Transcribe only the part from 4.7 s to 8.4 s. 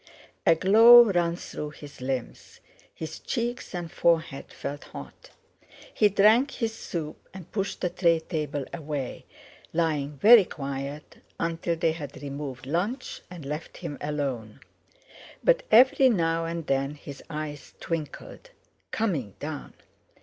hot. He drank his soup, and pushed the tray